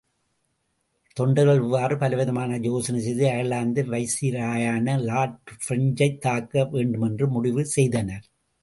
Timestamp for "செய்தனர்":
7.65-8.25